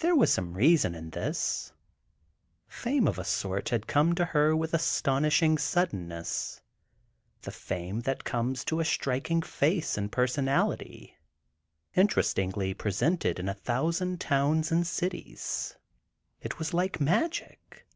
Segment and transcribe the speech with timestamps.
[0.00, 1.72] There was some reason in this:
[2.68, 6.60] fame of a sort had come to her with astonishing suddenness—the
[7.50, 11.16] fame that comes to a striking face and personality,
[11.94, 15.78] interestingly presented in a thousand towns and cities.
[16.42, 17.86] It was like magic.